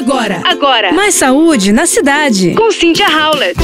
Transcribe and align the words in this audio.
Agora, 0.00 0.40
agora. 0.46 0.92
Mais 0.94 1.14
saúde 1.14 1.72
na 1.72 1.84
cidade. 1.84 2.54
Com 2.54 2.72
Cynthia 2.72 3.06
Howlett. 3.06 3.60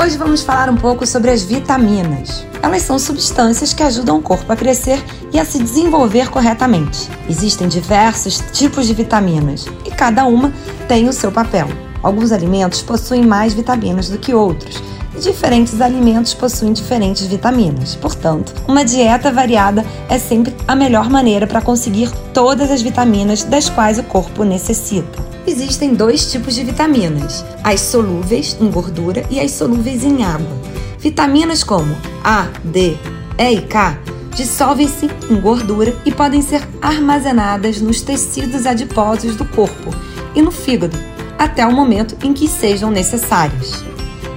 Hoje 0.00 0.16
vamos 0.16 0.44
falar 0.44 0.70
um 0.70 0.76
pouco 0.76 1.04
sobre 1.04 1.32
as 1.32 1.42
vitaminas. 1.42 2.46
Elas 2.62 2.82
são 2.82 3.00
substâncias 3.00 3.74
que 3.74 3.82
ajudam 3.82 4.18
o 4.18 4.22
corpo 4.22 4.52
a 4.52 4.54
crescer 4.54 5.02
e 5.32 5.40
a 5.40 5.44
se 5.44 5.60
desenvolver 5.60 6.30
corretamente. 6.30 7.08
Existem 7.28 7.66
diversos 7.66 8.40
tipos 8.52 8.86
de 8.86 8.94
vitaminas 8.94 9.66
e 9.84 9.90
cada 9.90 10.24
uma 10.26 10.52
tem 10.86 11.08
o 11.08 11.12
seu 11.12 11.32
papel. 11.32 11.66
Alguns 12.00 12.30
alimentos 12.30 12.80
possuem 12.80 13.26
mais 13.26 13.52
vitaminas 13.52 14.08
do 14.08 14.18
que 14.18 14.32
outros 14.32 14.80
e 15.16 15.20
diferentes 15.20 15.80
alimentos 15.80 16.34
possuem 16.34 16.72
diferentes 16.72 17.26
vitaminas. 17.26 17.96
Portanto, 17.96 18.54
uma 18.68 18.84
dieta 18.84 19.32
variada 19.32 19.84
é 20.08 20.18
sempre 20.18 20.54
a 20.68 20.76
melhor 20.76 21.08
maneira 21.08 21.46
para 21.46 21.60
conseguir 21.60 22.10
todas 22.34 22.70
as 22.70 22.82
vitaminas 22.82 23.42
das 23.44 23.68
quais 23.68 23.98
o 23.98 24.02
corpo 24.02 24.44
necessita. 24.44 25.24
Existem 25.46 25.94
dois 25.94 26.30
tipos 26.30 26.54
de 26.54 26.64
vitaminas: 26.64 27.44
as 27.64 27.80
solúveis 27.80 28.56
em 28.60 28.70
gordura 28.70 29.24
e 29.30 29.40
as 29.40 29.52
solúveis 29.52 30.04
em 30.04 30.22
água. 30.22 30.56
Vitaminas 30.98 31.62
como 31.64 31.96
A, 32.22 32.48
D, 32.64 32.96
E 33.38 33.52
e 33.52 33.62
K 33.62 33.98
dissolvem-se 34.34 35.08
em 35.30 35.40
gordura 35.40 35.96
e 36.04 36.12
podem 36.12 36.42
ser 36.42 36.62
armazenadas 36.82 37.80
nos 37.80 38.02
tecidos 38.02 38.66
adiposos 38.66 39.34
do 39.34 39.46
corpo 39.46 39.90
e 40.34 40.42
no 40.42 40.50
fígado, 40.50 40.98
até 41.38 41.66
o 41.66 41.72
momento 41.72 42.16
em 42.22 42.34
que 42.34 42.46
sejam 42.46 42.90
necessárias. 42.90 43.82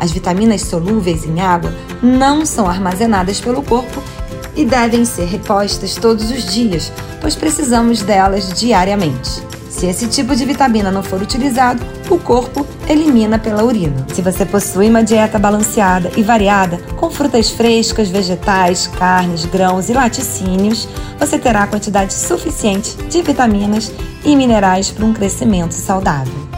As 0.00 0.10
vitaminas 0.10 0.62
solúveis 0.62 1.24
em 1.24 1.40
água 1.40 1.72
não 2.02 2.46
são 2.46 2.68
armazenadas 2.68 3.40
pelo 3.40 3.62
corpo 3.62 4.02
e 4.54 4.64
devem 4.64 5.04
ser 5.04 5.26
repostas 5.26 5.94
todos 5.94 6.30
os 6.30 6.52
dias, 6.52 6.92
pois 7.20 7.34
precisamos 7.34 8.02
delas 8.02 8.52
diariamente. 8.52 9.48
Se 9.78 9.86
esse 9.86 10.08
tipo 10.08 10.34
de 10.34 10.44
vitamina 10.44 10.90
não 10.90 11.04
for 11.04 11.22
utilizado, 11.22 11.80
o 12.10 12.18
corpo 12.18 12.66
elimina 12.88 13.38
pela 13.38 13.62
urina. 13.62 14.04
Se 14.12 14.20
você 14.20 14.44
possui 14.44 14.88
uma 14.88 15.04
dieta 15.04 15.38
balanceada 15.38 16.10
e 16.16 16.22
variada, 16.22 16.78
com 16.96 17.08
frutas 17.10 17.50
frescas, 17.50 18.08
vegetais, 18.08 18.88
carnes, 18.98 19.44
grãos 19.44 19.88
e 19.88 19.92
laticínios, 19.92 20.88
você 21.16 21.38
terá 21.38 21.62
a 21.62 21.66
quantidade 21.68 22.12
suficiente 22.12 22.96
de 23.08 23.22
vitaminas 23.22 23.92
e 24.24 24.34
minerais 24.34 24.90
para 24.90 25.04
um 25.04 25.12
crescimento 25.12 25.74
saudável. 25.74 26.57